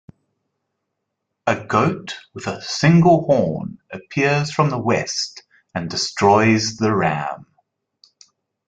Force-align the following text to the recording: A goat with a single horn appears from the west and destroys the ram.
A 1.45 1.63
goat 1.63 2.17
with 2.33 2.47
a 2.47 2.59
single 2.59 3.23
horn 3.25 3.77
appears 3.91 4.51
from 4.51 4.71
the 4.71 4.79
west 4.79 5.43
and 5.75 5.91
destroys 5.91 6.77
the 6.77 6.91
ram. 6.95 7.45